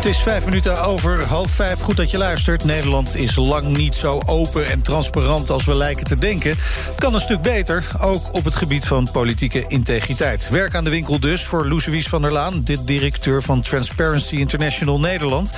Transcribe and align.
Het 0.00 0.08
is 0.08 0.22
vijf 0.22 0.44
minuten 0.44 0.82
over 0.82 1.24
half 1.24 1.50
vijf. 1.50 1.80
Goed 1.80 1.96
dat 1.96 2.10
je 2.10 2.18
luistert. 2.18 2.64
Nederland 2.64 3.16
is 3.16 3.36
lang 3.36 3.76
niet 3.76 3.94
zo 3.94 4.20
open 4.26 4.70
en 4.70 4.82
transparant 4.82 5.50
als 5.50 5.64
we 5.64 5.74
lijken 5.74 6.06
te 6.06 6.18
denken. 6.18 6.50
Het 6.50 6.94
kan 6.98 7.14
een 7.14 7.20
stuk 7.20 7.42
beter, 7.42 7.86
ook 7.98 8.34
op 8.34 8.44
het 8.44 8.54
gebied 8.54 8.86
van 8.86 9.08
politieke 9.12 9.64
integriteit. 9.68 10.48
Werk 10.48 10.74
aan 10.74 10.84
de 10.84 10.90
winkel 10.90 11.20
dus 11.20 11.44
voor 11.44 11.68
Loesewies 11.68 12.08
van 12.08 12.22
der 12.22 12.32
Laan... 12.32 12.64
de 12.64 12.84
directeur 12.84 13.42
van 13.42 13.62
Transparency 13.62 14.34
International 14.34 15.00
Nederland. 15.00 15.52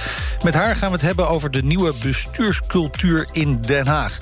Met 0.45 0.55
haar 0.55 0.77
gaan 0.77 0.89
we 0.89 0.97
het 0.97 1.07
hebben 1.07 1.29
over 1.29 1.51
de 1.51 1.63
nieuwe 1.63 1.93
bestuurscultuur 2.03 3.29
in 3.33 3.61
Den 3.61 3.87
Haag. 3.87 4.19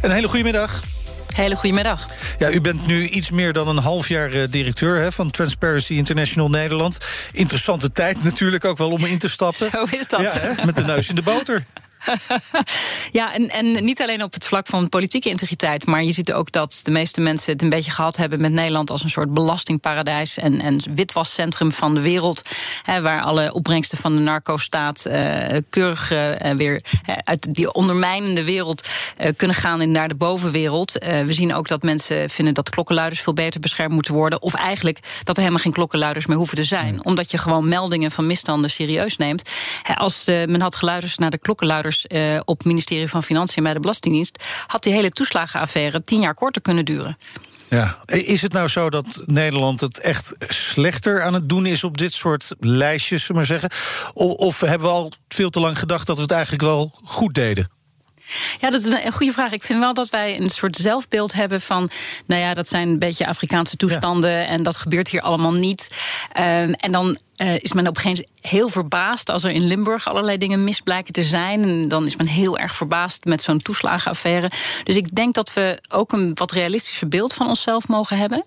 Een 0.00 0.10
hele 0.10 0.28
goede 0.28 0.44
middag. 0.44 0.93
Hele 1.34 1.54
goedemiddag. 1.54 2.06
Ja, 2.38 2.50
u 2.50 2.60
bent 2.60 2.86
nu 2.86 3.08
iets 3.08 3.30
meer 3.30 3.52
dan 3.52 3.68
een 3.68 3.78
half 3.78 4.08
jaar 4.08 4.32
eh, 4.32 4.42
directeur 4.50 4.96
hè, 4.96 5.12
van 5.12 5.30
Transparency 5.30 5.94
International 5.94 6.48
Nederland. 6.48 6.98
Interessante 7.32 7.92
tijd 7.92 8.22
natuurlijk 8.22 8.64
ook 8.64 8.78
wel 8.78 8.90
om 8.90 9.04
in 9.04 9.18
te 9.18 9.28
stappen. 9.28 9.70
Zo 9.72 9.84
is 9.90 10.08
dat. 10.08 10.20
Ja, 10.20 10.32
hè, 10.34 10.64
met 10.64 10.76
de 10.76 10.84
neus 10.84 11.08
in 11.08 11.14
de 11.14 11.22
boter. 11.22 11.64
ja, 13.12 13.34
en, 13.34 13.50
en 13.50 13.84
niet 13.84 14.02
alleen 14.02 14.22
op 14.22 14.32
het 14.32 14.46
vlak 14.46 14.66
van 14.66 14.88
politieke 14.88 15.28
integriteit, 15.28 15.86
maar 15.86 16.02
je 16.02 16.12
ziet 16.12 16.32
ook 16.32 16.52
dat 16.52 16.80
de 16.82 16.90
meeste 16.90 17.20
mensen 17.20 17.52
het 17.52 17.62
een 17.62 17.68
beetje 17.68 17.90
gehad 17.90 18.16
hebben 18.16 18.40
met 18.40 18.52
Nederland 18.52 18.90
als 18.90 19.02
een 19.02 19.10
soort 19.10 19.34
belastingparadijs 19.34 20.38
en, 20.38 20.60
en 20.60 20.80
witwascentrum 20.94 21.72
van 21.72 21.94
de 21.94 22.00
wereld, 22.00 22.42
hè, 22.82 23.02
waar 23.02 23.22
alle 23.22 23.52
opbrengsten 23.52 23.98
van 23.98 24.16
de 24.16 24.20
narco-staat 24.20 25.04
uh, 25.08 25.56
keurig 25.70 26.12
uh, 26.12 26.50
weer 26.50 26.82
uit 27.24 27.54
die 27.54 27.72
ondermijnende 27.72 28.44
wereld 28.44 28.88
uh, 29.20 29.28
kunnen 29.36 29.56
gaan 29.56 29.82
in 29.82 29.90
naar 29.90 30.08
de 30.08 30.14
bovenwereld. 30.14 30.92
we 30.92 31.32
zien 31.32 31.54
ook 31.54 31.68
dat 31.68 31.82
mensen 31.82 32.30
vinden 32.30 32.54
dat 32.54 32.70
klokkenluiders 32.70 33.20
veel 33.20 33.32
beter 33.32 33.60
beschermd 33.60 33.92
moeten 33.92 34.14
worden, 34.14 34.42
of 34.42 34.54
eigenlijk 34.54 34.98
dat 35.24 35.36
er 35.36 35.42
helemaal 35.42 35.62
geen 35.62 35.72
klokkenluiders 35.72 36.26
meer 36.26 36.36
hoeven 36.36 36.56
te 36.56 36.64
zijn, 36.64 37.04
omdat 37.04 37.30
je 37.30 37.38
gewoon 37.38 37.68
meldingen 37.68 38.10
van 38.10 38.26
misstanden 38.26 38.70
serieus 38.70 39.16
neemt. 39.16 39.50
als 39.94 40.24
men 40.24 40.60
had 40.60 40.76
geluisterd 40.76 41.18
naar 41.18 41.30
de 41.30 41.38
klokkenluiders 41.38 41.93
uh, 42.08 42.40
op 42.44 42.58
het 42.58 42.66
ministerie 42.66 43.08
van 43.08 43.22
Financiën 43.22 43.62
bij 43.62 43.72
de 43.72 43.80
Belastingdienst, 43.80 44.44
had 44.66 44.82
die 44.82 44.92
hele 44.92 45.10
toeslagenaffaire 45.10 46.04
tien 46.04 46.20
jaar 46.20 46.34
korter 46.34 46.62
kunnen 46.62 46.84
duren. 46.84 47.16
Ja. 47.70 47.98
Is 48.06 48.42
het 48.42 48.52
nou 48.52 48.68
zo 48.68 48.90
dat 48.90 49.22
Nederland 49.24 49.80
het 49.80 49.98
echt 50.00 50.34
slechter 50.48 51.22
aan 51.22 51.34
het 51.34 51.48
doen 51.48 51.66
is 51.66 51.84
op 51.84 51.98
dit 51.98 52.12
soort 52.12 52.54
lijstjes, 52.60 53.30
maar 53.30 53.44
zeggen? 53.44 53.70
Of 54.14 54.60
hebben 54.60 54.88
we 54.88 54.94
al 54.94 55.12
veel 55.28 55.50
te 55.50 55.60
lang 55.60 55.78
gedacht 55.78 56.06
dat 56.06 56.16
we 56.16 56.22
het 56.22 56.30
eigenlijk 56.30 56.62
wel 56.62 56.92
goed 57.04 57.34
deden? 57.34 57.70
Ja, 58.60 58.70
dat 58.70 58.82
is 58.82 58.86
een 58.86 59.12
goede 59.12 59.32
vraag. 59.32 59.52
Ik 59.52 59.62
vind 59.62 59.78
wel 59.78 59.94
dat 59.94 60.10
wij 60.10 60.40
een 60.40 60.50
soort 60.50 60.76
zelfbeeld 60.76 61.32
hebben 61.32 61.60
van... 61.60 61.90
nou 62.26 62.40
ja, 62.40 62.54
dat 62.54 62.68
zijn 62.68 62.88
een 62.88 62.98
beetje 62.98 63.26
Afrikaanse 63.26 63.76
toestanden... 63.76 64.46
en 64.46 64.62
dat 64.62 64.76
gebeurt 64.76 65.08
hier 65.08 65.20
allemaal 65.20 65.52
niet. 65.52 65.88
Um, 66.38 66.72
en 66.72 66.92
dan 66.92 67.18
uh, 67.36 67.54
is 67.54 67.72
men 67.72 67.88
op 67.88 67.96
een 67.96 68.02
gegeven 68.02 68.24
moment 68.26 68.50
heel 68.50 68.68
verbaasd 68.68 69.30
als 69.30 69.44
er 69.44 69.50
in 69.50 69.66
Limburg 69.66 70.08
allerlei 70.08 70.38
dingen 70.38 70.64
mis 70.64 70.80
blijken 70.80 71.12
te 71.12 71.22
zijn. 71.22 71.62
En 71.62 71.88
dan 71.88 72.06
is 72.06 72.16
men 72.16 72.28
heel 72.28 72.58
erg 72.58 72.76
verbaasd 72.76 73.24
met 73.24 73.42
zo'n 73.42 73.62
toeslagenaffaire. 73.62 74.50
Dus 74.82 74.96
ik 74.96 75.14
denk 75.14 75.34
dat 75.34 75.52
we 75.52 75.78
ook 75.88 76.12
een 76.12 76.30
wat 76.34 76.52
realistischer 76.52 77.08
beeld 77.08 77.34
van 77.34 77.48
onszelf 77.48 77.88
mogen 77.88 78.18
hebben. 78.18 78.44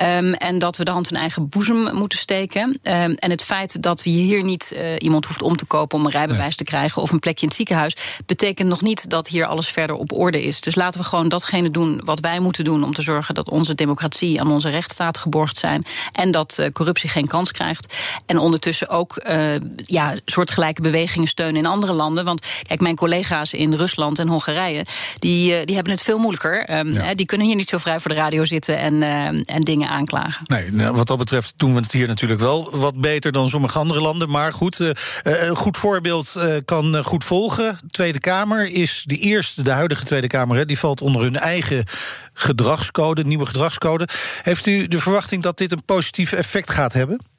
Um, 0.00 0.34
en 0.34 0.58
dat 0.58 0.76
we 0.76 0.84
de 0.84 0.90
hand 0.90 1.10
in 1.10 1.16
eigen 1.16 1.48
boezem 1.48 1.94
moeten 1.94 2.18
steken. 2.18 2.68
Um, 2.68 3.14
en 3.14 3.30
het 3.30 3.42
feit 3.42 3.82
dat 3.82 4.02
we 4.02 4.10
hier 4.10 4.42
niet 4.42 4.72
uh, 4.74 4.80
iemand 4.98 5.26
hoeft 5.26 5.42
om 5.42 5.56
te 5.56 5.64
kopen 5.64 5.98
om 5.98 6.04
een 6.04 6.10
rijbewijs 6.10 6.56
nee. 6.56 6.56
te 6.56 6.64
krijgen 6.64 7.02
of 7.02 7.10
een 7.10 7.18
plekje 7.18 7.42
in 7.42 7.48
het 7.48 7.56
ziekenhuis, 7.56 7.96
betekent 8.26 8.68
nog 8.68 8.82
niet 8.82 9.10
dat 9.10 9.28
hier 9.28 9.46
alles 9.46 9.68
verder 9.68 9.96
op 9.96 10.12
orde 10.12 10.42
is. 10.42 10.60
Dus 10.60 10.74
laten 10.74 11.00
we 11.00 11.06
gewoon 11.06 11.28
datgene 11.28 11.70
doen 11.70 12.00
wat 12.04 12.20
wij 12.20 12.40
moeten 12.40 12.64
doen 12.64 12.84
om 12.84 12.94
te 12.94 13.02
zorgen 13.02 13.34
dat 13.34 13.50
onze 13.50 13.74
democratie 13.74 14.38
en 14.38 14.46
onze 14.46 14.68
rechtsstaat 14.68 15.18
geborgd 15.18 15.56
zijn. 15.56 15.84
En 16.12 16.30
dat 16.30 16.56
uh, 16.60 16.68
corruptie 16.68 17.08
geen 17.08 17.26
kans 17.26 17.52
krijgt. 17.52 17.94
En 18.26 18.38
ondertussen 18.38 18.88
ook 18.88 19.24
uh, 19.28 19.54
ja, 19.76 20.14
soortgelijke 20.24 20.82
bewegingen 20.82 21.28
steunen 21.28 21.56
in 21.56 21.66
andere 21.66 21.92
landen. 21.92 22.24
Want 22.24 22.46
kijk, 22.62 22.80
mijn 22.80 22.96
collega's 22.96 23.52
in 23.52 23.74
Rusland 23.74 24.18
en 24.18 24.28
Hongarije, 24.28 24.86
die, 25.18 25.58
uh, 25.58 25.64
die 25.64 25.74
hebben 25.74 25.92
het 25.92 26.02
veel 26.02 26.18
moeilijker. 26.18 26.78
Um, 26.78 26.92
ja. 26.92 27.14
Die 27.14 27.26
kunnen 27.26 27.46
hier 27.46 27.56
niet 27.56 27.68
zo 27.68 27.78
vrij 27.78 28.00
voor 28.00 28.10
de 28.10 28.16
radio 28.16 28.44
zitten 28.44 28.78
en, 28.78 28.94
uh, 28.94 29.54
en 29.54 29.62
dingen 29.62 29.88
aanklagen. 29.88 30.44
Nee, 30.46 30.72
nou, 30.72 30.96
wat 30.96 31.06
dat 31.06 31.18
betreft 31.18 31.52
doen 31.56 31.74
we 31.74 31.80
het 31.80 31.92
hier 31.92 32.06
natuurlijk 32.06 32.40
wel 32.40 32.76
wat 32.76 33.00
beter 33.00 33.32
dan 33.32 33.48
sommige 33.48 33.78
andere 33.78 34.00
landen. 34.00 34.30
Maar 34.30 34.52
goed, 34.52 34.78
een 35.22 35.56
goed 35.56 35.76
voorbeeld 35.76 36.32
kan 36.64 37.04
goed 37.04 37.24
volgen. 37.24 37.78
Tweede 37.86 38.20
Kamer 38.20 38.66
is 38.66 39.02
de 39.06 39.16
eerste, 39.16 39.62
de 39.62 39.70
huidige 39.70 40.04
Tweede 40.04 40.26
Kamer, 40.26 40.56
hè, 40.56 40.64
die 40.64 40.78
valt 40.78 41.00
onder 41.00 41.22
hun 41.22 41.36
eigen 41.36 41.84
gedragscode, 42.32 43.24
nieuwe 43.24 43.46
gedragscode. 43.46 44.08
Heeft 44.42 44.66
u 44.66 44.88
de 44.88 44.98
verwachting 44.98 45.42
dat 45.42 45.58
dit 45.58 45.72
een 45.72 45.84
positief 45.84 46.32
effect 46.32 46.70
gaat 46.70 46.92
hebben? 46.92 47.32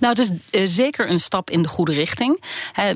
Nou, 0.00 0.18
het 0.18 0.18
is 0.18 0.60
uh, 0.60 0.68
zeker 0.68 1.10
een 1.10 1.20
stap 1.20 1.50
in 1.50 1.62
de 1.62 1.68
goede 1.68 1.92
richting. 1.92 2.42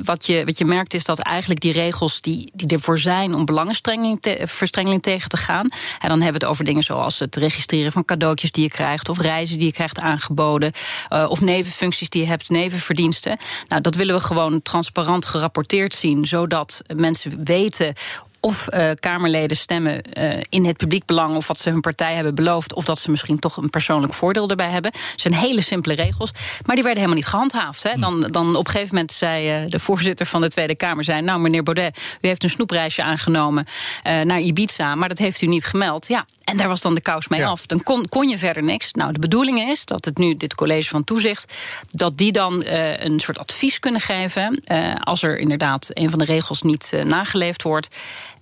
Wat, 0.02 0.26
je, 0.26 0.44
wat 0.44 0.58
je 0.58 0.64
merkt 0.64 0.94
is 0.94 1.04
dat 1.04 1.18
eigenlijk 1.18 1.60
die 1.60 1.72
regels 1.72 2.20
die, 2.20 2.50
die 2.54 2.68
ervoor 2.68 2.98
zijn 2.98 3.34
om 3.34 3.44
belangenverstrengeling 3.44 4.20
te, 4.20 5.00
tegen 5.00 5.28
te 5.28 5.36
gaan. 5.36 5.68
En 5.98 6.08
dan 6.08 6.20
hebben 6.20 6.40
we 6.40 6.46
het 6.46 6.54
over 6.54 6.64
dingen 6.64 6.82
zoals 6.82 7.18
het 7.18 7.36
registreren 7.36 7.92
van 7.92 8.04
cadeautjes 8.04 8.52
die 8.52 8.62
je 8.62 8.70
krijgt, 8.70 9.08
of 9.08 9.20
reizen 9.20 9.58
die 9.58 9.66
je 9.66 9.72
krijgt 9.72 9.98
aangeboden, 9.98 10.72
uh, 11.12 11.26
of 11.28 11.40
nevenfuncties 11.40 12.08
die 12.08 12.22
je 12.22 12.28
hebt, 12.28 12.48
nevenverdiensten. 12.48 13.38
Nou, 13.68 13.82
dat 13.82 13.94
willen 13.94 14.14
we 14.14 14.20
gewoon 14.20 14.62
transparant 14.62 15.26
gerapporteerd 15.26 15.94
zien, 15.94 16.26
zodat 16.26 16.82
mensen 16.94 17.44
weten 17.44 17.94
of 18.40 18.66
uh, 18.70 18.90
Kamerleden 19.00 19.56
stemmen 19.56 20.00
uh, 20.18 20.40
in 20.48 20.64
het 20.64 20.76
publiek 20.76 21.04
belang 21.04 21.36
of 21.36 21.46
wat 21.46 21.58
ze 21.58 21.70
hun 21.70 21.80
partij 21.80 22.14
hebben 22.14 22.34
beloofd, 22.34 22.74
of 22.74 22.84
dat 22.84 22.98
ze 22.98 23.10
misschien 23.10 23.38
toch 23.38 23.56
een 23.56 23.70
persoonlijk 23.70 24.14
voordeel 24.14 24.48
erbij 24.48 24.70
hebben. 24.70 24.92
Het 24.92 25.20
zijn 25.20 25.34
hele 25.34 25.60
simpele 25.60 25.94
regels, 25.94 26.30
maar 26.66 26.74
die 26.74 26.84
werden 26.84 27.02
helemaal 27.02 27.14
niet 27.14 27.26
gehandhaafd. 27.26 27.82
Hè. 27.82 27.94
Dan, 27.96 28.20
dan 28.20 28.56
op 28.56 28.66
een 28.66 28.72
gegeven 28.72 28.94
moment 28.94 29.12
zei 29.12 29.64
uh, 29.64 29.70
de 29.70 29.78
voorzitter 29.78 30.26
van 30.26 30.40
de 30.40 30.48
Tweede 30.48 30.74
Kamer: 30.74 31.04
zei, 31.04 31.22
Nou, 31.22 31.40
meneer 31.40 31.62
Baudet, 31.62 31.98
u 32.20 32.26
heeft 32.26 32.42
een 32.42 32.50
snoepreisje 32.50 33.02
aangenomen 33.02 33.66
naar 34.02 34.40
Ibiza, 34.40 34.94
maar 34.94 35.08
dat 35.08 35.18
heeft 35.18 35.42
u 35.42 35.46
niet 35.46 35.64
gemeld. 35.64 36.06
Ja, 36.06 36.26
en 36.50 36.56
daar 36.56 36.68
was 36.68 36.80
dan 36.80 36.94
de 36.94 37.00
kous 37.00 37.28
mee 37.28 37.40
ja. 37.40 37.48
af. 37.48 37.66
Dan 37.66 37.82
kon, 37.82 38.08
kon 38.08 38.28
je 38.28 38.38
verder 38.38 38.62
niks. 38.62 38.92
Nou, 38.92 39.12
de 39.12 39.18
bedoeling 39.18 39.60
is 39.60 39.84
dat 39.84 40.04
het 40.04 40.18
nu, 40.18 40.36
dit 40.36 40.54
college 40.54 40.88
van 40.88 41.04
toezicht, 41.04 41.54
dat 41.92 42.18
die 42.18 42.32
dan 42.32 42.64
een 42.64 43.20
soort 43.20 43.38
advies 43.38 43.78
kunnen 43.78 44.00
geven 44.00 44.62
als 45.00 45.22
er 45.22 45.38
inderdaad 45.38 45.88
een 45.92 46.10
van 46.10 46.18
de 46.18 46.24
regels 46.24 46.62
niet 46.62 46.92
nageleefd 47.04 47.62
wordt. 47.62 47.88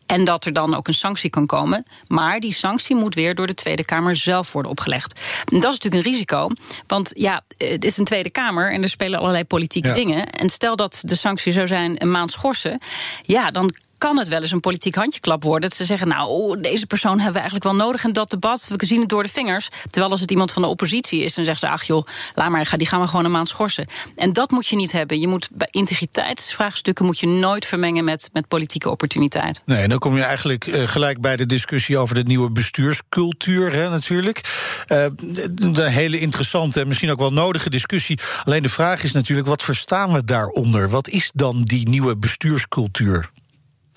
En 0.07 0.25
dat 0.25 0.45
er 0.45 0.53
dan 0.53 0.75
ook 0.75 0.89
een 0.89 0.95
sanctie 0.95 1.31
kan 1.31 1.47
komen. 1.47 1.87
Maar 2.07 2.41
die 2.41 2.53
sanctie 2.53 2.97
moet 2.97 3.15
weer 3.15 3.35
door 3.35 3.47
de 3.47 3.55
Tweede 3.55 3.85
Kamer 3.85 4.17
zelf 4.17 4.53
worden 4.53 4.71
opgelegd. 4.71 5.13
En 5.45 5.61
dat 5.61 5.73
is 5.73 5.79
natuurlijk 5.79 6.05
een 6.05 6.13
risico. 6.13 6.49
Want 6.87 7.11
ja, 7.15 7.43
het 7.57 7.85
is 7.85 7.97
een 7.97 8.05
Tweede 8.05 8.31
Kamer 8.31 8.73
en 8.73 8.83
er 8.83 8.89
spelen 8.89 9.19
allerlei 9.19 9.45
politieke 9.45 9.89
ja. 9.89 9.95
dingen. 9.95 10.31
En 10.31 10.49
stel 10.49 10.77
dat 10.77 11.01
de 11.05 11.15
sanctie 11.15 11.53
zou 11.53 11.67
zijn 11.67 12.03
een 12.03 12.11
maand 12.11 12.31
schorsen. 12.31 12.79
Ja, 13.23 13.51
dan 13.51 13.75
kan 13.99 14.19
het 14.19 14.29
wel 14.29 14.41
eens 14.41 14.51
een 14.51 14.61
politiek 14.61 14.95
handjeklap 14.95 15.43
worden. 15.43 15.69
Dat 15.69 15.79
ze 15.79 15.85
zeggen, 15.85 16.09
nou, 16.09 16.61
deze 16.61 16.87
persoon 16.87 17.15
hebben 17.15 17.33
we 17.33 17.39
eigenlijk 17.39 17.65
wel 17.65 17.87
nodig 17.87 18.05
in 18.05 18.13
dat 18.13 18.31
debat. 18.31 18.69
We 18.77 18.87
zien 18.87 19.01
het 19.01 19.09
door 19.09 19.23
de 19.23 19.29
vingers. 19.29 19.69
Terwijl 19.91 20.13
als 20.13 20.21
het 20.21 20.31
iemand 20.31 20.53
van 20.53 20.63
de 20.63 20.69
oppositie 20.69 21.23
is, 21.23 21.35
dan 21.35 21.45
zeggen 21.45 21.69
ze, 21.69 21.75
ach 21.75 21.83
joh, 21.83 22.07
laat 22.35 22.51
maar, 22.51 22.75
die 22.77 22.87
gaan 22.87 23.01
we 23.01 23.07
gewoon 23.07 23.25
een 23.25 23.31
maand 23.31 23.49
schorsen. 23.49 23.87
En 24.17 24.33
dat 24.33 24.51
moet 24.51 24.67
je 24.67 24.77
niet 24.77 24.93
hebben. 24.93 25.21
Je 25.21 25.29
moet 25.29 25.49
bij 25.53 25.69
integriteitsvraagstukken 25.71 27.05
moet 27.05 27.19
je 27.19 27.27
nooit 27.27 27.67
vermengen 27.67 28.05
met, 28.05 28.31
met 28.33 28.49
politieke 28.49 28.91
opportuniteit. 28.91 29.63
Nee, 29.65 29.83
en 29.83 29.89
dan 29.89 29.99
kom 29.99 30.17
je 30.17 30.23
eigenlijk 30.23 30.67
uh, 30.67 30.89
gelijk 30.89 31.21
bij 31.21 31.37
de 31.37 31.47
discussie 31.47 31.99
over 31.99 32.15
de 32.15 32.23
nieuwe 32.23 32.51
bestuurscultuur, 32.51 33.73
hè, 33.73 33.89
natuurlijk. 33.89 34.41
Een 34.87 35.87
hele 35.87 36.21
interessante 36.21 36.81
en 36.81 36.89
misschien 36.89 37.11
ook 37.11 37.19
wel 37.19 37.33
nodige 37.33 37.71
discussie. 37.71 38.19
Alleen 38.45 38.63
de 38.63 38.69
vraag 38.69 39.03
is 39.03 39.13
natuurlijk, 39.13 39.49
wat 39.49 39.63
verstaan 39.63 40.13
we 40.13 40.25
daaronder? 40.25 40.91
Wat 40.91 41.09
is 41.09 41.31
dan 41.35 41.63
die 41.63 41.89
nieuwe 41.89 42.17
bestuurscultuur? 42.17 43.31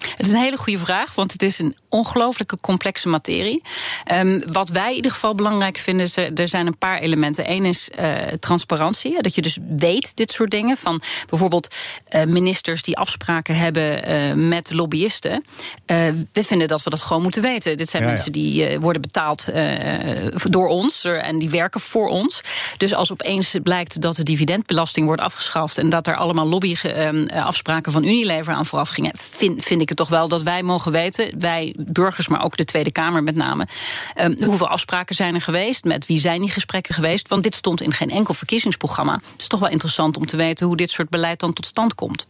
Het 0.09 0.25
is 0.25 0.31
een 0.31 0.39
hele 0.39 0.57
goede 0.57 0.79
vraag, 0.79 1.15
want 1.15 1.31
het 1.31 1.43
is 1.43 1.59
een 1.59 1.75
ongelooflijke 1.89 2.59
complexe 2.59 3.09
materie. 3.09 3.61
Um, 4.11 4.43
wat 4.51 4.69
wij 4.69 4.89
in 4.89 4.95
ieder 4.95 5.11
geval 5.11 5.35
belangrijk 5.35 5.77
vinden, 5.77 6.05
is, 6.05 6.17
er 6.17 6.47
zijn 6.47 6.67
een 6.67 6.77
paar 6.77 6.97
elementen. 6.97 7.51
Eén 7.51 7.65
is 7.65 7.89
uh, 7.99 8.15
transparantie, 8.39 9.21
dat 9.21 9.35
je 9.35 9.41
dus 9.41 9.57
weet 9.77 10.15
dit 10.15 10.31
soort 10.31 10.51
dingen. 10.51 10.77
Van 10.77 11.01
bijvoorbeeld 11.29 11.75
uh, 12.09 12.23
ministers 12.23 12.81
die 12.81 12.97
afspraken 12.97 13.55
hebben 13.55 14.09
uh, 14.09 14.47
met 14.49 14.71
lobbyisten. 14.71 15.43
we 15.85 16.43
vinden 16.43 16.67
dat 16.67 16.83
we 16.83 16.89
dat 16.89 17.01
gewoon 17.01 17.21
moeten 17.21 17.41
weten. 17.41 17.77
Dit 17.77 17.89
zijn 17.89 18.03
ja, 18.03 18.09
mensen 18.09 18.33
ja. 18.33 18.67
die 18.67 18.79
worden 18.79 19.01
betaald 19.01 19.49
door 20.49 20.67
ons 20.67 21.03
en 21.03 21.39
die 21.39 21.49
werken 21.49 21.81
voor 21.81 22.07
ons. 22.07 22.41
Dus 22.77 22.93
als 22.93 23.11
opeens 23.11 23.55
blijkt 23.63 24.01
dat 24.01 24.15
de 24.15 24.23
dividendbelasting 24.23 25.05
wordt 25.05 25.21
afgeschaft 25.21 25.77
en 25.77 25.89
dat 25.89 26.07
er 26.07 26.15
allemaal 26.15 26.47
lobbyafspraken 26.47 27.91
van 27.91 28.03
Unilever 28.03 28.53
aan 28.53 28.65
vooraf 28.65 28.89
gingen, 28.89 29.11
vind, 29.15 29.63
vind 29.63 29.81
ik 29.81 29.91
ik 29.91 29.97
toch 29.97 30.09
wel 30.09 30.27
dat 30.27 30.43
wij 30.43 30.63
mogen 30.63 30.91
weten, 30.91 31.39
wij 31.39 31.75
burgers, 31.77 32.27
maar 32.27 32.43
ook 32.43 32.57
de 32.57 32.65
Tweede 32.65 32.91
Kamer 32.91 33.23
met 33.23 33.35
name, 33.35 33.67
um, 34.21 34.35
hoeveel 34.43 34.67
afspraken 34.67 35.15
zijn 35.15 35.35
er 35.35 35.41
geweest, 35.41 35.83
met 35.83 36.05
wie 36.05 36.19
zijn 36.19 36.41
die 36.41 36.51
gesprekken 36.51 36.95
geweest, 36.95 37.27
want 37.27 37.43
dit 37.43 37.55
stond 37.55 37.81
in 37.81 37.93
geen 37.93 38.09
enkel 38.09 38.33
verkiezingsprogramma. 38.33 39.13
Het 39.13 39.41
is 39.41 39.47
toch 39.47 39.59
wel 39.59 39.69
interessant 39.69 40.17
om 40.17 40.25
te 40.25 40.37
weten 40.37 40.67
hoe 40.67 40.77
dit 40.77 40.91
soort 40.91 41.09
beleid 41.09 41.39
dan 41.39 41.53
tot 41.53 41.65
stand 41.65 41.95
komt. 41.95 42.27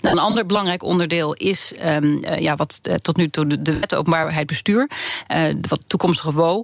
Nou, 0.00 0.16
een 0.16 0.22
ander 0.22 0.46
belangrijk 0.46 0.82
onderdeel 0.82 1.32
is 1.32 1.72
um, 1.84 2.24
ja, 2.38 2.56
wat 2.56 2.80
uh, 2.82 2.94
tot 2.94 3.16
nu 3.16 3.30
toe 3.30 3.62
de, 3.62 3.78
wet 3.78 3.94
openbaarheid 3.94 4.46
bestuur, 4.46 4.90
uh, 5.28 5.54
wat 5.68 5.80
toekomstige 5.86 6.32
WO 6.32 6.62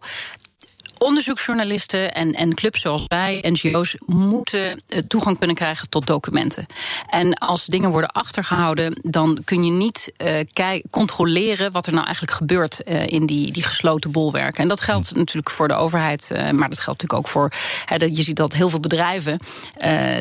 onderzoeksjournalisten 0.99 2.15
en, 2.15 2.33
en 2.33 2.55
clubs 2.55 2.81
zoals 2.81 3.05
wij, 3.07 3.45
NGO's, 3.49 3.97
moeten 4.07 4.83
eh, 4.89 4.99
toegang 5.09 5.39
kunnen 5.39 5.57
krijgen 5.57 5.89
tot 5.89 6.07
documenten. 6.07 6.67
En 7.11 7.35
als 7.35 7.67
dingen 7.67 7.91
worden 7.91 8.11
achtergehouden, 8.11 8.99
dan 9.01 9.39
kun 9.45 9.65
je 9.65 9.71
niet 9.71 10.13
uh, 10.19 10.81
controleren 10.91 11.73
wat 11.73 11.87
er 11.87 11.93
nou 11.93 12.05
eigenlijk 12.05 12.37
gebeurt 12.37 12.81
uh, 12.85 13.07
in 13.07 13.27
die, 13.27 13.53
die 13.53 13.63
gesloten 13.63 14.11
bolwerken. 14.11 14.63
En 14.63 14.69
dat 14.69 14.81
geldt 14.81 15.15
natuurlijk 15.15 15.51
voor 15.51 15.69
de 15.69 15.75
overheid, 15.75 16.31
uh, 16.33 16.51
maar 16.51 16.69
dat 16.69 16.81
geldt 16.81 17.03
natuurlijk 17.03 17.13
ook 17.13 17.29
voor. 17.29 17.53
He, 17.85 17.95
je 18.05 18.23
ziet 18.23 18.37
dat 18.37 18.53
heel 18.53 18.69
veel 18.69 18.81
bedrijven, 18.81 19.39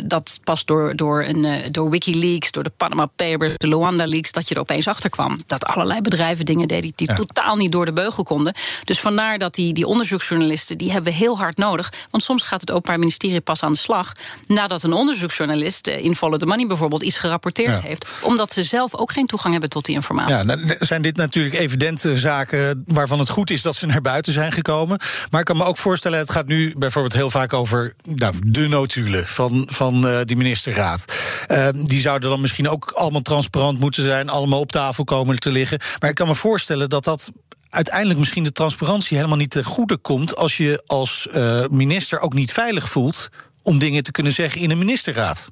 dat 0.06 0.40
pas 0.44 0.66
door, 0.66 0.96
door, 0.96 1.24
een, 1.24 1.72
door 1.72 1.90
Wikileaks, 1.90 2.52
door 2.52 2.64
de 2.64 2.72
Panama 2.78 3.08
Papers, 3.16 3.54
de 3.58 3.68
Luanda 3.68 4.08
Leaks, 4.08 4.32
dat 4.32 4.48
je 4.48 4.56
er 4.56 4.62
opeens 4.62 4.88
achter 4.88 5.10
kwam. 5.10 5.44
Dat 5.48 5.66
allerlei 5.66 6.02
bedrijven 6.02 6.46
dingen 6.46 6.68
deden 6.68 6.92
die 6.96 7.10
ja. 7.10 7.16
totaal 7.16 7.56
niet 7.56 7.72
door 7.72 7.86
de 7.86 7.94
beugel 7.94 8.24
konden. 8.24 8.54
Dus 8.84 9.00
vandaar 9.00 9.40
dat 9.40 9.56
die, 9.56 9.74
die 9.74 9.88
onderzoeksjournalisten 9.88 10.67
die 10.76 10.92
hebben 10.92 11.12
we 11.12 11.18
heel 11.18 11.38
hard 11.38 11.58
nodig. 11.58 11.94
Want 12.12 12.24
soms 12.24 12.44
gaat 12.44 12.62
het 12.62 12.72
Openbaar 12.72 13.00
Ministerie 13.00 13.42
pas 13.42 13.64
aan 13.64 13.72
de 13.72 13.78
slag 13.78 14.12
nadat 14.48 14.84
een 14.84 14.94
onderzoeksjournalist 14.94 15.88
in 15.88 16.16
Follow 16.16 16.40
the 16.40 16.46
Money 16.46 16.68
bijvoorbeeld 16.68 17.04
iets 17.04 17.18
gerapporteerd 17.18 17.72
ja. 17.72 17.82
heeft, 17.82 18.06
omdat 18.22 18.52
ze 18.52 18.64
zelf 18.64 18.96
ook 18.96 19.12
geen 19.12 19.26
toegang 19.26 19.52
hebben 19.52 19.70
tot 19.70 19.86
die 19.86 19.96
informatie. 19.96 20.36
Ja, 20.36 20.44
nou, 20.44 20.76
zijn 20.80 21.02
dit 21.02 21.16
natuurlijk 21.16 21.56
evidente 21.56 22.18
zaken 22.18 22.84
waarvan 22.88 23.20
het 23.20 23.30
goed 23.30 23.50
is 23.50 23.62
dat 23.62 23.76
ze 23.76 23.86
naar 23.86 24.02
buiten 24.02 24.34
zijn 24.34 24.52
gekomen. 24.52 25.00
Maar 25.30 25.40
ik 25.40 25.46
kan 25.46 25.58
me 25.58 25.64
ook 25.64 25.78
voorstellen, 25.78 26.20
het 26.20 26.32
gaat 26.32 26.48
nu 26.48 26.76
bijvoorbeeld 26.78 27.14
heel 27.14 27.30
vaak 27.30 27.54
over 27.54 27.94
nou, 28.04 28.34
de 28.46 28.68
notulen 28.68 29.28
van, 29.28 29.68
van 29.72 30.08
uh, 30.08 30.20
die 30.24 30.38
ministerraad. 30.38 31.06
Uh, 31.48 31.68
die 31.74 32.02
zouden 32.02 32.30
dan 32.30 32.42
misschien 32.42 32.70
ook 32.70 32.92
allemaal 32.92 33.22
transparant 33.22 33.80
moeten 33.80 34.04
zijn, 34.04 34.30
allemaal 34.30 34.60
op 34.60 34.72
tafel 34.72 35.04
komen 35.04 35.40
te 35.40 35.52
liggen. 35.52 35.80
Maar 36.00 36.10
ik 36.10 36.16
kan 36.16 36.28
me 36.28 36.36
voorstellen 36.36 36.90
dat 36.90 37.04
dat 37.04 37.32
uiteindelijk 37.70 38.20
misschien 38.20 38.44
de 38.44 38.52
transparantie 38.52 39.18
helemaal 39.18 39.38
niet 39.38 39.50
ten 39.50 39.64
goede 39.64 39.98
komt 39.98 40.36
als 40.36 40.58
je 40.58 40.84
als 40.88 41.28
uh, 41.34 41.66
minister 41.72 42.20
ook 42.20 42.34
niet 42.34 42.52
veilig 42.52 42.90
voelt 42.90 43.30
om 43.62 43.80
dingen 43.80 44.04
te 44.04 44.12
kunnen 44.12 44.32
zeggen 44.32 44.62
in 44.62 44.72
een 44.72 44.78
ministerraad. 44.78 45.52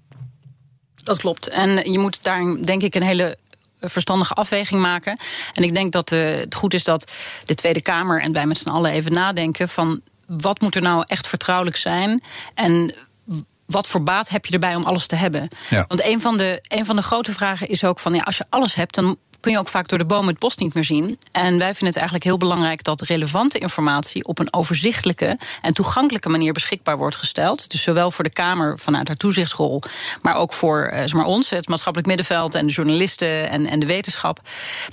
Dat 1.04 1.18
klopt. 1.18 1.48
En 1.48 1.92
je 1.92 2.00
moet 2.00 2.24
daar 2.24 2.56
denk 2.66 2.82
ik 2.82 2.96
een 2.96 3.04
hele 3.04 3.38
verstandige 3.80 4.34
afweging 4.34 4.82
maken. 4.82 5.20
En 5.54 5.64
ik 5.64 5.74
denk 5.74 5.92
dat 5.92 6.12
uh, 6.12 6.36
het 6.36 6.56
goed 6.56 6.74
is 6.74 6.84
dat 6.84 7.12
de 7.46 7.56
Tweede 7.56 7.82
Kamer 7.82 8.22
en 8.22 8.34
wij 8.34 8.46
met 8.46 8.58
z'n 8.58 8.70
allen 8.70 8.92
even 8.92 9.12
nadenken 9.12 9.70
van 9.70 10.02
wat 10.28 10.62
moet 10.62 10.76
er 10.76 10.82
nou 10.82 11.04
echt 11.06 11.28
vertrouwelijk 11.28 11.78
zijn 11.78 12.24
en 12.54 12.94
wat 13.66 13.88
voor 13.88 14.04
baat 14.04 14.30
heb 14.30 14.46
je 14.46 14.54
erbij 14.54 14.76
om 14.76 14.84
alles 14.84 15.08
te 15.08 15.16
hebben? 15.16 15.48
Ja. 15.70 15.86
Want 15.88 16.04
een 16.04 16.22
van, 16.22 16.38
de, 16.38 16.64
een 16.68 16.86
van 16.86 16.96
de 16.96 17.02
grote 17.02 17.34
vragen 17.34 17.68
is 17.68 17.84
ook 17.84 18.00
van 18.00 18.14
ja, 18.14 18.22
als 18.22 18.38
je 18.38 18.46
alles 18.50 18.76
hebt, 18.76 18.96
dan 18.96 19.18
kun 19.46 19.54
je 19.54 19.60
ook 19.60 19.70
vaak 19.70 19.88
door 19.88 19.98
de 19.98 20.06
bomen 20.06 20.28
het 20.28 20.40
bos 20.40 20.58
niet 20.58 20.74
meer 20.74 20.84
zien. 20.84 21.20
En 21.32 21.58
wij 21.58 21.68
vinden 21.68 21.88
het 21.88 21.96
eigenlijk 21.96 22.24
heel 22.24 22.38
belangrijk 22.38 22.84
dat 22.84 23.02
relevante 23.02 23.58
informatie 23.58 24.26
op 24.26 24.40
een 24.40 24.54
overzichtelijke 24.54 25.38
en 25.62 25.74
toegankelijke 25.74 26.30
manier 26.30 26.54
beschikbaar 26.54 26.98
wordt 26.98 27.16
gesteld. 27.16 27.72
Dus 27.72 27.84
zowel 27.84 28.12
voor 28.12 28.24
de 28.24 28.30
Kamer 28.30 28.80
vanuit 28.80 29.08
haar 29.08 29.18
toezichtsrol, 29.18 29.82
maar 30.22 30.36
ook 30.36 30.54
voor 30.54 30.90
uh, 30.92 31.00
zeg 31.00 31.14
maar 31.14 31.26
ons, 31.26 31.50
het 31.50 31.68
maatschappelijk 31.68 32.08
middenveld 32.08 32.56
en 32.56 32.68
de 32.68 32.74
journalisten 32.74 33.50
en, 33.50 33.66
en 33.66 33.80
de 33.80 33.86
wetenschap. 33.86 34.40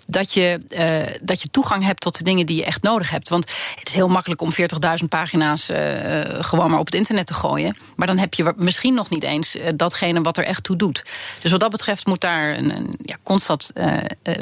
Dat 0.06 0.32
je, 0.32 0.60
uh, 0.68 1.16
dat 1.22 1.42
je 1.42 1.50
toegang 1.50 1.84
hebt 1.84 2.00
tot 2.00 2.18
de 2.18 2.24
dingen 2.24 2.46
die 2.46 2.56
je 2.56 2.64
echt 2.64 2.82
nodig 2.82 3.10
hebt. 3.10 3.28
Want 3.28 3.50
het 3.78 3.88
is 3.88 3.94
heel 3.94 4.08
makkelijk 4.08 4.40
om 4.40 4.52
40.000 4.52 5.08
pagina's 5.08 5.70
uh, 5.70 5.76
gewoon 6.24 6.70
maar 6.70 6.78
op 6.78 6.86
het 6.86 6.94
internet 6.94 7.26
te 7.26 7.34
gooien. 7.34 7.76
Maar 7.96 8.06
dan 8.06 8.18
heb 8.18 8.34
je 8.34 8.52
misschien 8.56 8.94
nog 8.94 9.10
niet 9.10 9.22
eens 9.22 9.56
datgene 9.76 10.20
wat 10.20 10.38
er 10.38 10.44
echt 10.44 10.64
toe 10.64 10.76
doet. 10.76 11.02
Dus 11.40 11.50
wat 11.50 11.60
dat 11.60 11.70
betreft 11.70 12.06
moet 12.06 12.20
daar 12.20 12.58
een, 12.58 12.76
een 12.76 12.94
ja, 13.02 13.16
constant 13.22 13.70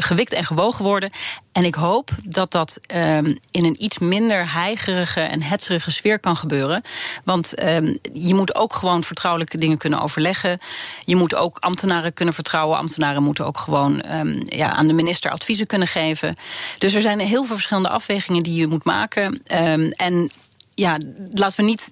gewikt 0.02 0.32
en 0.32 0.44
gewogen 0.44 0.84
worden. 0.84 1.12
En 1.52 1.64
ik 1.64 1.74
hoop 1.74 2.10
dat 2.24 2.52
dat 2.52 2.80
um, 2.94 3.38
in 3.50 3.64
een 3.64 3.84
iets 3.84 3.98
minder 3.98 4.52
heigerige 4.52 5.20
en 5.20 5.42
hetserige 5.42 5.90
sfeer 5.90 6.18
kan 6.18 6.36
gebeuren. 6.36 6.82
Want 7.24 7.62
um, 7.62 7.98
je 8.12 8.34
moet 8.34 8.54
ook 8.54 8.72
gewoon 8.72 9.04
vertrouwelijke 9.04 9.58
dingen 9.58 9.78
kunnen 9.78 10.00
overleggen. 10.00 10.58
Je 11.04 11.16
moet 11.16 11.34
ook 11.34 11.56
ambtenaren 11.58 12.14
kunnen 12.14 12.34
vertrouwen. 12.34 12.78
Ambtenaren 12.78 13.22
moeten 13.22 13.46
ook 13.46 13.58
gewoon 13.58 14.04
um, 14.18 14.42
ja, 14.46 14.72
aan 14.72 14.86
de 14.86 14.92
minister 14.92 15.30
adviezen 15.30 15.66
kunnen 15.66 15.88
geven. 15.88 16.36
Dus 16.78 16.94
er 16.94 17.00
zijn 17.00 17.18
heel 17.18 17.44
veel 17.44 17.54
verschillende 17.54 17.88
afwegingen 17.88 18.42
die 18.42 18.54
je 18.54 18.66
moet 18.66 18.84
maken. 18.84 19.42
en 19.96 20.30
ja, 20.80 20.98
laten 21.30 21.56
we 21.56 21.62
niet, 21.62 21.90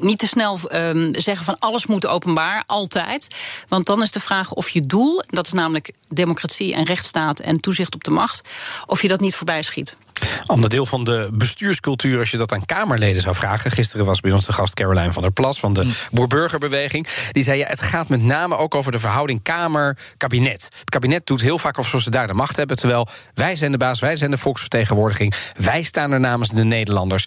niet 0.00 0.18
te 0.18 0.26
snel 0.26 0.58
um, 0.72 1.14
zeggen 1.14 1.44
van 1.44 1.58
alles 1.58 1.86
moet 1.86 2.06
openbaar, 2.06 2.62
altijd. 2.66 3.26
Want 3.68 3.86
dan 3.86 4.02
is 4.02 4.10
de 4.10 4.20
vraag 4.20 4.52
of 4.52 4.68
je 4.68 4.86
doel, 4.86 5.22
dat 5.26 5.46
is 5.46 5.52
namelijk 5.52 5.92
democratie 6.08 6.74
en 6.74 6.84
rechtsstaat 6.84 7.40
en 7.40 7.60
toezicht 7.60 7.94
op 7.94 8.04
de 8.04 8.10
macht, 8.10 8.48
of 8.86 9.02
je 9.02 9.08
dat 9.08 9.20
niet 9.20 9.34
voorbij 9.34 9.62
schiet. 9.62 9.96
Ander 10.46 10.70
deel 10.70 10.86
van 10.86 11.04
de 11.04 11.30
bestuurscultuur, 11.32 12.18
als 12.18 12.30
je 12.30 12.36
dat 12.36 12.52
aan 12.52 12.66
Kamerleden 12.66 13.22
zou 13.22 13.34
vragen. 13.34 13.70
Gisteren 13.70 14.06
was 14.06 14.20
bij 14.20 14.32
ons 14.32 14.46
de 14.46 14.52
gast 14.52 14.74
Caroline 14.74 15.12
van 15.12 15.22
der 15.22 15.32
Plas 15.32 15.58
van 15.58 15.72
de 15.72 15.84
mm. 15.84 15.92
Boerburgerbeweging. 16.10 17.06
Die 17.32 17.42
zei: 17.42 17.58
ja, 17.58 17.66
het 17.66 17.82
gaat 17.82 18.08
met 18.08 18.22
name 18.22 18.56
ook 18.56 18.74
over 18.74 18.92
de 18.92 18.98
verhouding 18.98 19.42
Kamer-kabinet. 19.42 20.68
Het 20.78 20.90
kabinet 20.90 21.26
doet 21.26 21.40
heel 21.40 21.58
vaak 21.58 21.76
alsof 21.76 22.02
ze 22.02 22.10
daar 22.10 22.26
de 22.26 22.34
macht 22.34 22.56
hebben. 22.56 22.76
Terwijl 22.76 23.08
wij 23.34 23.56
zijn 23.56 23.72
de 23.72 23.78
baas, 23.78 24.00
wij 24.00 24.16
zijn 24.16 24.30
de 24.30 24.38
volksvertegenwoordiging. 24.38 25.34
Wij 25.56 25.82
staan 25.82 26.12
er 26.12 26.20
namens 26.20 26.48
de 26.48 26.64
Nederlanders. 26.64 27.26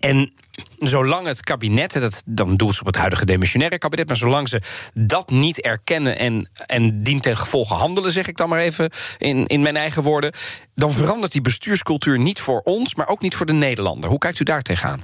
En 0.00 0.32
zolang 0.78 1.26
het 1.26 1.40
kabinet, 1.40 1.92
dat, 1.92 2.22
dan 2.26 2.56
doen 2.56 2.72
ze 2.72 2.80
op 2.80 2.86
het 2.86 2.96
huidige 2.96 3.24
demissionaire 3.24 3.78
kabinet, 3.78 4.06
maar 4.06 4.16
zolang 4.16 4.48
ze 4.48 4.60
dat 4.94 5.30
niet 5.30 5.60
erkennen 5.60 6.18
en, 6.18 6.50
en 6.66 7.02
dient 7.02 7.22
ten 7.22 7.36
gevolge 7.36 7.74
handelen, 7.74 8.12
zeg 8.12 8.28
ik 8.28 8.36
dan 8.36 8.48
maar 8.48 8.60
even 8.60 8.90
in, 9.18 9.46
in 9.46 9.62
mijn 9.62 9.76
eigen 9.76 10.02
woorden, 10.02 10.32
dan 10.74 10.92
verandert 10.92 11.32
die 11.32 11.40
bestuurscultuur 11.40 12.18
niet 12.18 12.40
voor 12.40 12.60
ons, 12.60 12.94
maar 12.94 13.08
ook 13.08 13.20
niet 13.20 13.34
voor 13.34 13.46
de 13.46 13.52
Nederlander. 13.52 14.10
Hoe 14.10 14.18
kijkt 14.18 14.40
u 14.40 14.44
daar 14.44 14.62
tegenaan? 14.62 15.02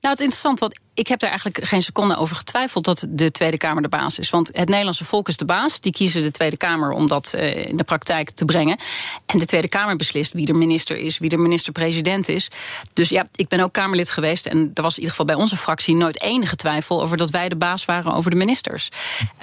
Nou, 0.00 0.14
het 0.14 0.18
is 0.18 0.24
interessant, 0.24 0.58
want 0.58 0.80
ik 0.94 1.08
heb 1.08 1.18
daar 1.18 1.30
eigenlijk 1.30 1.64
geen 1.64 1.82
seconde 1.82 2.16
over 2.16 2.36
getwijfeld 2.36 2.84
dat 2.84 3.06
de 3.08 3.30
Tweede 3.30 3.56
Kamer 3.56 3.82
de 3.82 3.88
baas 3.88 4.18
is. 4.18 4.30
Want 4.30 4.48
het 4.52 4.68
Nederlandse 4.68 5.04
volk 5.04 5.28
is 5.28 5.36
de 5.36 5.44
baas. 5.44 5.80
Die 5.80 5.92
kiezen 5.92 6.22
de 6.22 6.30
Tweede 6.30 6.56
Kamer 6.56 6.90
om 6.90 7.08
dat 7.08 7.32
uh, 7.34 7.66
in 7.66 7.76
de 7.76 7.84
praktijk 7.84 8.30
te 8.30 8.44
brengen. 8.44 8.76
En 9.26 9.38
de 9.38 9.44
Tweede 9.44 9.68
Kamer 9.68 9.96
beslist 9.96 10.32
wie 10.32 10.46
de 10.46 10.52
minister 10.52 10.96
is, 10.96 11.18
wie 11.18 11.28
de 11.28 11.36
minister-president 11.36 12.28
is. 12.28 12.48
Dus 12.92 13.08
ja, 13.08 13.26
ik 13.34 13.48
ben 13.48 13.60
ook 13.60 13.72
Kamerlid 13.72 14.10
geweest. 14.10 14.46
En 14.46 14.70
er 14.74 14.82
was 14.82 14.92
in 14.92 14.96
ieder 14.96 15.10
geval 15.10 15.26
bij 15.26 15.34
onze 15.34 15.56
fractie 15.56 15.94
nooit 15.94 16.22
enige 16.22 16.56
twijfel 16.56 17.02
over 17.02 17.16
dat 17.16 17.30
wij 17.30 17.48
de 17.48 17.56
baas 17.56 17.84
waren 17.84 18.14
over 18.14 18.30
de 18.30 18.36
ministers. 18.36 18.88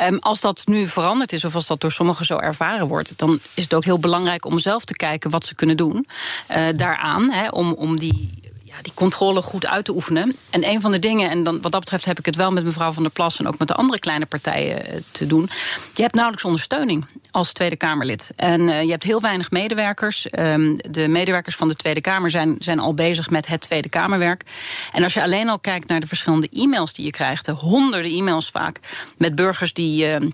Um, 0.02 0.20
als 0.20 0.42
dat 0.42 0.62
nu 0.66 0.88
veranderd 0.88 1.34
is, 1.34 1.46
of 1.46 1.56
als 1.56 1.68
dat 1.68 1.82
door 1.82 1.92
sommigen 1.92 2.26
zo 2.26 2.38
ervaren 2.38 2.88
wordt, 2.88 3.18
dan 3.18 3.40
is 3.54 3.64
het 3.64 3.74
ook 3.74 3.84
heel 3.84 4.00
belangrijk 4.00 4.46
om 4.46 4.60
zelf 4.60 4.86
te 4.86 4.96
kijken 4.96 5.30
wat 5.30 5.46
ze 5.46 5.56
kunnen 5.56 5.78
doen 5.78 6.06
uh, 6.52 6.68
daaraan. 6.76 7.52
Om, 7.52 7.74
om 7.74 8.00
die 8.00 8.30
ja, 8.70 8.82
die 8.82 8.94
controle 8.94 9.42
goed 9.42 9.66
uit 9.66 9.86
te 9.86 9.94
oefenen. 9.94 10.36
En 10.50 10.70
een 10.70 10.82
van 10.82 10.92
de 10.92 11.00
dingen, 11.00 11.30
en 11.30 11.44
dan, 11.44 11.62
wat 11.62 11.72
dat 11.72 11.80
betreft 11.80 12.06
heb 12.06 12.20
ik 12.20 12.26
het 12.26 12.36
wel 12.36 12.52
met 12.52 12.64
mevrouw 12.64 12.92
Van 12.92 13.04
der 13.04 13.12
Plas 13.12 13.40
en 13.40 13.48
ook 13.48 13.58
met 13.58 13.68
de 13.68 13.74
andere 13.74 14.00
kleine 14.00 14.26
partijen 14.26 14.86
eh, 14.86 15.00
te 15.12 15.28
doen. 15.28 15.50
Je 15.96 16.02
hebt 16.02 16.14
nauwelijks 16.14 16.46
ondersteuning 16.46 17.06
als 17.32 17.54
Tweede 17.54 17.76
Kamerlid. 17.76 18.32
En 18.36 18.62
uh, 18.62 18.84
je 18.84 18.90
hebt 18.90 19.04
heel 19.04 19.22
weinig 19.22 19.52
medewerkers. 19.52 20.28
Um, 20.40 20.78
de 20.78 21.08
medewerkers 21.08 21.56
van 21.56 21.68
de 21.68 21.76
Tweede 21.76 22.02
Kamer 22.02 22.30
zijn, 22.30 22.56
zijn 22.60 22.80
al 22.80 22.94
bezig 22.94 23.30
met 23.30 23.48
het 23.48 23.62
Tweede 23.62 23.90
Kamerwerk. 23.90 24.44
En 24.92 25.04
als 25.04 25.14
je 25.14 25.24
alleen 25.24 25.50
al 25.50 25.60
kijkt 25.60 25.88
naar 25.88 26.00
de 26.00 26.08
verschillende 26.08 26.50
e-mails 26.54 26.94
die 26.94 27.06
je 27.06 27.12
krijgt, 27.12 27.46
de 27.46 27.52
honderden 27.52 28.12
e-mails 28.12 28.50
vaak, 28.50 28.80
met 29.18 29.36
burgers 29.36 29.74
die. 29.74 30.06
Uh, 30.06 30.30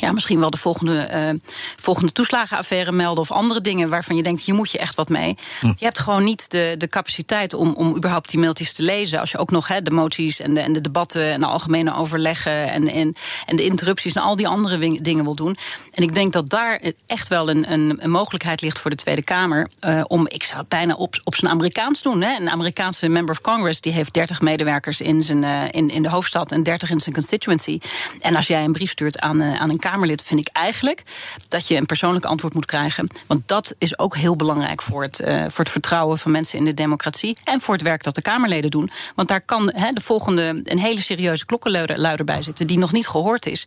ja, 0.00 0.12
misschien 0.12 0.40
wel 0.40 0.50
de 0.50 0.56
volgende, 0.56 1.08
uh, 1.14 1.50
volgende 1.76 2.12
toeslagenaffaire 2.12 2.92
melden 2.92 3.22
of 3.22 3.30
andere 3.30 3.60
dingen 3.60 3.88
waarvan 3.88 4.16
je 4.16 4.22
denkt, 4.22 4.42
hier 4.42 4.54
moet 4.54 4.70
je 4.70 4.78
echt 4.78 4.94
wat 4.94 5.08
mee. 5.08 5.36
Hm. 5.60 5.66
Je 5.66 5.84
hebt 5.84 5.98
gewoon 5.98 6.24
niet 6.24 6.50
de, 6.50 6.74
de 6.78 6.88
capaciteit 6.88 7.54
om, 7.54 7.74
om 7.74 7.96
überhaupt 7.96 8.30
die 8.30 8.40
mailtjes 8.40 8.72
te 8.72 8.82
lezen. 8.82 9.20
Als 9.20 9.30
je 9.30 9.38
ook 9.38 9.50
nog 9.50 9.66
de 9.66 9.90
moties 9.90 10.40
en 10.40 10.54
de, 10.54 10.60
en 10.60 10.72
de 10.72 10.80
debatten 10.80 11.32
en 11.32 11.40
de 11.40 11.46
algemene 11.46 11.94
overleggen 11.94 12.70
en, 12.70 12.88
en, 12.88 13.14
en 13.46 13.56
de 13.56 13.64
interrupties 13.64 14.12
en 14.12 14.22
al 14.22 14.36
die 14.36 14.48
andere 14.48 15.02
dingen 15.02 15.24
wil 15.24 15.34
doen. 15.34 15.56
En 15.92 16.02
ik 16.02 16.14
denk 16.14 16.32
dat 16.32 16.50
daar 16.50 16.80
echt 17.06 17.28
wel 17.28 17.50
een, 17.50 17.72
een, 17.72 17.98
een 18.00 18.10
mogelijkheid 18.10 18.60
ligt 18.60 18.78
voor 18.78 18.90
de 18.90 18.96
Tweede 18.96 19.22
Kamer 19.22 19.68
uh, 19.80 20.02
om, 20.06 20.28
ik 20.28 20.42
zou 20.42 20.58
het 20.58 20.68
bijna 20.68 20.94
op, 20.94 21.20
op 21.24 21.34
zijn 21.34 21.50
Amerikaans 21.50 22.02
doen. 22.02 22.22
Hè. 22.22 22.36
Een 22.40 22.50
Amerikaanse 22.50 23.08
member 23.08 23.34
of 23.34 23.40
Congress 23.40 23.80
die 23.80 23.92
heeft 23.92 24.14
30 24.14 24.40
medewerkers 24.40 25.00
in, 25.00 25.22
zijn, 25.22 25.42
uh, 25.42 25.62
in, 25.70 25.90
in 25.90 26.02
de 26.02 26.08
hoofdstad 26.08 26.52
en 26.52 26.62
30 26.62 26.90
in 26.90 27.00
zijn 27.00 27.14
constituency. 27.14 27.78
En 28.20 28.36
als 28.36 28.46
jij 28.46 28.64
een 28.64 28.72
brief 28.72 28.90
stuurt 28.90 29.20
aan, 29.20 29.42
aan 29.42 29.70
een 29.70 29.78
Kamerlid 29.90 30.22
vind 30.22 30.40
ik 30.40 30.48
eigenlijk 30.52 31.02
dat 31.48 31.68
je 31.68 31.76
een 31.76 31.86
persoonlijk 31.86 32.24
antwoord 32.24 32.54
moet 32.54 32.66
krijgen. 32.66 33.08
Want 33.26 33.40
dat 33.46 33.74
is 33.78 33.98
ook 33.98 34.16
heel 34.16 34.36
belangrijk 34.36 34.82
voor 34.82 35.02
het, 35.02 35.20
uh, 35.20 35.40
voor 35.48 35.64
het 35.64 35.70
vertrouwen 35.70 36.18
van 36.18 36.30
mensen 36.30 36.58
in 36.58 36.64
de 36.64 36.74
democratie. 36.74 37.36
En 37.44 37.60
voor 37.60 37.74
het 37.74 37.82
werk 37.82 38.02
dat 38.02 38.14
de 38.14 38.22
Kamerleden 38.22 38.70
doen. 38.70 38.90
Want 39.14 39.28
daar 39.28 39.40
kan 39.40 39.66
de 39.66 40.00
volgende 40.00 40.60
een 40.64 40.78
hele 40.78 41.00
serieuze 41.00 41.46
klokkenluider 41.46 42.24
bij 42.24 42.42
zitten 42.42 42.66
die 42.66 42.78
nog 42.78 42.92
niet 42.92 43.06
gehoord 43.06 43.46
is. 43.46 43.66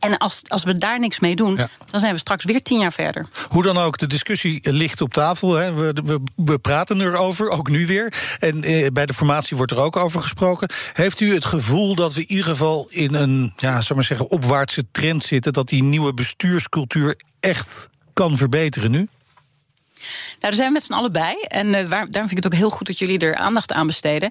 En 0.00 0.18
als, 0.18 0.42
als 0.48 0.64
we 0.64 0.72
daar 0.72 0.98
niks 0.98 1.20
mee 1.20 1.36
doen, 1.36 1.60
dan 1.90 2.00
zijn 2.00 2.12
we 2.12 2.18
straks 2.18 2.44
weer 2.44 2.62
tien 2.62 2.80
jaar 2.80 2.92
verder. 2.92 3.26
Hoe 3.48 3.62
dan 3.62 3.78
ook, 3.78 3.98
de 3.98 4.06
discussie 4.06 4.72
ligt 4.72 5.00
op 5.00 5.12
tafel. 5.12 5.54
Hè. 5.54 5.72
We, 5.74 5.92
we, 6.04 6.20
we, 6.36 6.58
praten 6.58 7.00
erover, 7.00 7.48
ook 7.48 7.68
nu 7.68 7.86
weer. 7.86 8.12
En 8.38 8.62
eh, 8.62 8.86
bij 8.92 9.06
de 9.06 9.14
formatie 9.14 9.56
wordt 9.56 9.72
er 9.72 9.78
ook 9.78 9.96
over 9.96 10.22
gesproken. 10.22 10.68
Heeft 10.92 11.20
u 11.20 11.34
het 11.34 11.44
gevoel 11.44 11.94
dat 11.94 12.14
we 12.14 12.20
in 12.20 12.30
ieder 12.30 12.44
geval 12.44 12.86
in 12.88 13.14
een, 13.14 13.52
ja, 13.56 13.82
maar 13.94 14.04
zeggen, 14.04 14.30
opwaartse 14.30 14.84
trend 14.92 15.22
zitten? 15.22 15.52
Dat 15.52 15.68
die 15.68 15.82
nieuwe 15.82 16.14
bestuurscultuur 16.14 17.20
echt 17.40 17.88
kan 18.12 18.36
verbeteren 18.36 18.90
nu? 18.90 19.08
Nou, 20.00 20.38
daar 20.38 20.54
zijn 20.54 20.66
we 20.66 20.72
met 20.72 20.84
z'n 20.84 20.92
allen 20.92 21.12
bij. 21.12 21.44
En 21.48 21.66
uh, 21.66 21.72
waar, 21.72 21.88
daarom 21.88 22.12
vind 22.12 22.30
ik 22.30 22.36
het 22.36 22.46
ook 22.46 22.58
heel 22.58 22.70
goed 22.70 22.86
dat 22.86 22.98
jullie 22.98 23.18
er 23.18 23.34
aandacht 23.34 23.72
aan 23.72 23.86
besteden. 23.86 24.30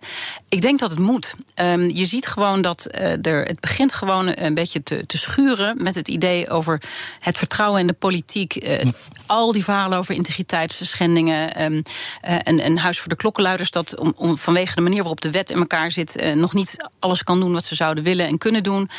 Ik 0.49 0.61
denk 0.61 0.79
dat 0.79 0.89
het 0.89 0.99
moet. 0.99 1.33
Um, 1.55 1.89
je 1.89 2.05
ziet 2.05 2.27
gewoon 2.27 2.61
dat 2.61 2.87
uh, 2.91 3.25
er, 3.25 3.43
het 3.43 3.59
begint 3.59 3.93
gewoon 3.93 4.31
een 4.35 4.53
beetje 4.53 4.83
te, 4.83 5.05
te 5.05 5.17
schuren 5.17 5.83
met 5.83 5.95
het 5.95 6.07
idee 6.07 6.49
over 6.49 6.81
het 7.19 7.37
vertrouwen 7.37 7.81
in 7.81 7.87
de 7.87 7.93
politiek. 7.93 8.67
Uh, 8.67 8.91
al 9.25 9.51
die 9.51 9.63
verhalen 9.63 9.97
over 9.97 10.15
integriteitsschendingen. 10.15 11.63
Um, 11.63 11.81
een, 12.21 12.65
een 12.65 12.77
huis 12.77 12.99
voor 12.99 13.09
de 13.09 13.15
klokkenluiders 13.15 13.71
dat 13.71 13.97
om, 13.97 14.13
om, 14.15 14.37
vanwege 14.37 14.75
de 14.75 14.81
manier 14.81 14.99
waarop 14.99 15.21
de 15.21 15.31
wet 15.31 15.49
in 15.49 15.57
elkaar 15.57 15.91
zit, 15.91 16.33
nog 16.35 16.53
niet 16.53 16.87
alles 16.99 17.23
kan 17.23 17.39
doen 17.39 17.53
wat 17.53 17.65
ze 17.65 17.75
zouden 17.75 18.03
willen 18.03 18.27
en 18.27 18.37
kunnen 18.37 18.63
doen. 18.63 18.89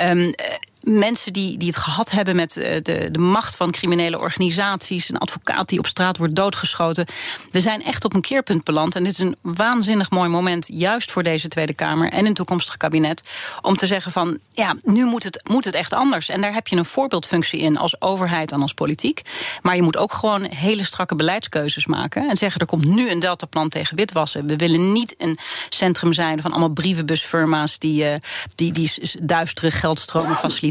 Um, 0.00 0.34
mensen 0.80 1.32
die, 1.32 1.58
die 1.58 1.68
het 1.68 1.76
gehad 1.76 2.10
hebben 2.10 2.36
met 2.36 2.52
de, 2.52 3.08
de 3.12 3.18
macht 3.18 3.56
van 3.56 3.70
criminele 3.70 4.18
organisaties, 4.18 5.08
een 5.08 5.18
advocaat 5.18 5.68
die 5.68 5.78
op 5.78 5.86
straat 5.86 6.16
wordt 6.16 6.34
doodgeschoten. 6.34 7.06
We 7.50 7.60
zijn 7.60 7.84
echt 7.84 8.04
op 8.04 8.14
een 8.14 8.20
keerpunt 8.20 8.64
beland. 8.64 8.94
En 8.94 9.04
dit 9.04 9.12
is 9.12 9.18
een 9.18 9.36
waanzinnig 9.40 10.10
mooi 10.10 10.28
moment, 10.28 10.68
juist 10.72 11.10
voor 11.10 11.22
deze 11.22 11.48
Tweede 11.48 11.74
Kamer 11.74 12.08
en 12.08 12.26
een 12.26 12.34
toekomstig 12.34 12.76
kabinet, 12.76 13.22
om 13.60 13.76
te 13.76 13.86
zeggen 13.86 14.12
van 14.12 14.38
ja, 14.52 14.74
nu 14.82 15.04
moet 15.04 15.22
het, 15.22 15.40
moet 15.48 15.64
het 15.64 15.74
echt 15.74 15.92
anders. 15.92 16.28
En 16.28 16.40
daar 16.40 16.52
heb 16.52 16.66
je 16.66 16.76
een 16.76 16.84
voorbeeldfunctie 16.84 17.60
in 17.60 17.78
als 17.78 18.00
overheid 18.00 18.52
en 18.52 18.62
als 18.62 18.74
politiek. 18.74 19.22
Maar 19.62 19.76
je 19.76 19.82
moet 19.82 19.96
ook 19.96 20.12
gewoon 20.12 20.44
hele 20.44 20.84
strakke 20.84 21.16
beleidskeuzes 21.16 21.86
maken. 21.86 22.28
En 22.28 22.36
zeggen 22.36 22.60
er 22.60 22.66
komt 22.66 22.84
nu 22.84 23.10
een 23.10 23.20
deltaplan 23.20 23.68
tegen 23.68 23.96
witwassen. 23.96 24.46
We 24.46 24.56
willen 24.56 24.92
niet 24.92 25.14
een 25.18 25.38
centrum 25.68 26.12
zijn 26.12 26.40
van 26.40 26.50
allemaal 26.50 26.68
brievenbusfirma's 26.68 27.78
die, 27.78 28.04
uh, 28.04 28.14
die, 28.54 28.72
die 28.72 28.92
duistere 29.20 29.70
geldstromen 29.70 30.36
faciliteren. 30.36 30.68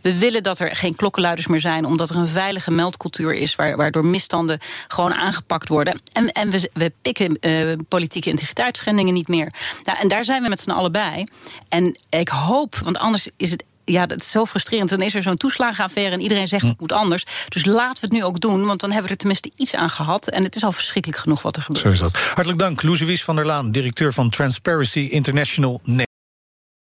We 0.00 0.18
willen 0.18 0.42
dat 0.42 0.58
er 0.58 0.76
geen 0.76 0.94
klokkenluiders 0.94 1.46
meer 1.46 1.60
zijn, 1.60 1.84
omdat 1.84 2.10
er 2.10 2.16
een 2.16 2.28
veilige 2.28 2.70
meldcultuur 2.70 3.34
is, 3.34 3.54
waardoor 3.54 4.06
misstanden 4.06 4.58
gewoon 4.88 5.14
aangepakt 5.14 5.68
worden. 5.68 6.00
En, 6.12 6.28
en 6.28 6.50
we, 6.50 6.70
we 6.72 6.92
pikken 7.02 7.38
uh, 7.40 7.72
politieke 7.88 8.30
integriteitsschendingen 8.30 9.14
niet 9.14 9.28
meer. 9.28 9.52
Nou, 9.84 9.98
en 9.98 10.08
daar 10.08 10.24
zijn 10.24 10.42
we 10.42 10.48
met 10.48 10.60
z'n 10.60 10.70
allen 10.70 10.92
bij. 10.92 11.28
En 11.68 11.96
ik 12.08 12.28
hoop, 12.28 12.76
want 12.76 12.98
anders 12.98 13.28
is 13.36 13.50
het 13.50 13.64
ja, 13.84 14.06
dat 14.06 14.20
is 14.20 14.30
zo 14.30 14.44
frustrerend. 14.44 14.90
Dan 14.90 15.02
is 15.02 15.14
er 15.14 15.22
zo'n 15.22 15.36
toeslagenaffaire 15.36 16.12
en 16.12 16.20
iedereen 16.20 16.48
zegt 16.48 16.62
hm. 16.62 16.68
het 16.68 16.80
moet 16.80 16.92
anders. 16.92 17.24
Dus 17.48 17.64
laten 17.64 18.00
we 18.00 18.06
het 18.06 18.12
nu 18.12 18.24
ook 18.24 18.40
doen, 18.40 18.66
want 18.66 18.80
dan 18.80 18.90
hebben 18.90 19.06
we 19.06 19.12
er 19.12 19.18
tenminste 19.18 19.52
iets 19.56 19.74
aan 19.74 19.90
gehad. 19.90 20.28
En 20.28 20.44
het 20.44 20.56
is 20.56 20.64
al 20.64 20.72
verschrikkelijk 20.72 21.20
genoeg 21.20 21.42
wat 21.42 21.56
er 21.56 21.62
gebeurt. 21.62 21.84
Zo 21.84 21.90
is 21.90 21.98
dat. 21.98 22.16
Hartelijk 22.16 22.58
dank, 22.58 22.82
Loes 22.82 23.22
van 23.22 23.36
der 23.36 23.46
Laan, 23.46 23.72
directeur 23.72 24.12
van 24.12 24.30
Transparency 24.30 25.00
International. 25.00 25.80
Nee. 25.84 26.06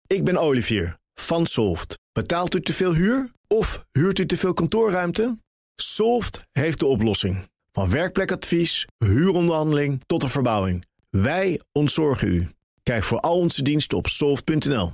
Ik 0.07 0.25
ben 0.25 0.39
Olivier 0.39 1.00
van 1.15 1.47
Solft. 1.47 1.99
Betaalt 2.13 2.55
u 2.55 2.61
te 2.61 2.73
veel 2.73 2.95
huur 2.95 3.33
of 3.47 3.85
huurt 3.93 4.19
u 4.19 4.27
te 4.27 4.37
veel 4.37 4.53
kantoorruimte? 4.53 5.39
Solft 5.77 6.43
heeft 6.53 6.79
de 6.79 6.87
oplossing. 6.87 7.49
Van 7.73 7.91
werkplekadvies, 7.91 8.87
huuronderhandeling 8.99 10.01
tot 10.07 10.21
de 10.21 10.29
verbouwing. 10.29 10.85
Wij 11.11 11.61
ontzorgen 11.73 12.29
u. 12.29 12.49
Kijk 12.83 13.05
voor 13.05 13.21
al 13.21 13.39
onze 13.39 13.63
diensten 13.63 13.99
op 13.99 14.07
soft.nl. 14.07 14.93